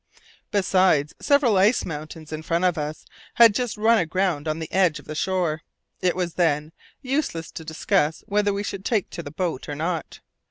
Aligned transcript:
Besides, 0.49 1.13
several 1.19 1.57
ice 1.57 1.85
mountains, 1.85 2.33
in 2.33 2.41
front 2.41 2.65
of 2.65 2.75
us, 2.75 3.05
had 3.35 3.53
just 3.53 3.77
run 3.77 3.99
aground 3.99 4.47
on 4.47 4.57
the 4.57 4.71
edge 4.73 4.97
of 4.97 5.05
the 5.05 5.13
shore. 5.13 5.61
It 6.01 6.15
was, 6.15 6.33
then, 6.33 6.71
useless 7.03 7.51
to 7.51 7.63
discuss 7.63 8.23
whether 8.25 8.51
we 8.51 8.63
should 8.63 8.83
take 8.83 9.11
to 9.11 9.21
the 9.21 9.29
boat 9.29 9.69
or 9.69 9.75
not. 9.75 10.19